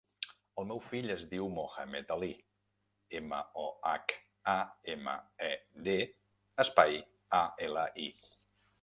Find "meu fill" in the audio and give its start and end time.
0.69-1.11